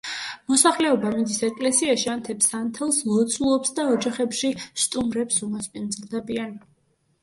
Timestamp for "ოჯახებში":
3.95-4.55